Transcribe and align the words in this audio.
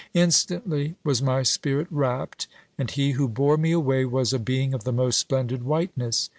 Instantly 0.15 0.95
was 1.03 1.21
my 1.21 1.43
spirit 1.43 1.85
rapt, 1.91 2.47
and 2.75 2.89
he 2.89 3.11
who 3.11 3.27
bore 3.27 3.55
me 3.55 3.71
away 3.71 4.03
was 4.03 4.33
a 4.33 4.39
being 4.39 4.73
of 4.73 4.83
the 4.83 4.91
most 4.91 5.19
splendid 5.19 5.61
whiteness. 5.61 6.27